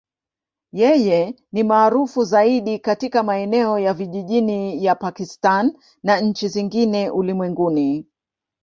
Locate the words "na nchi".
6.03-6.47